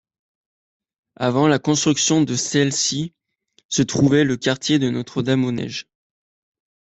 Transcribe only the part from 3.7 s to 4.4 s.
trouvait le